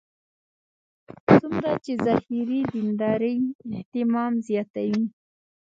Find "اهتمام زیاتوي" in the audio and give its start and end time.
3.77-5.03